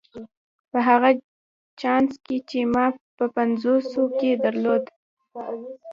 [0.71, 1.09] په هغه
[1.81, 2.85] چانس کې چې ما
[3.17, 4.83] په پنځوسو کې درلود.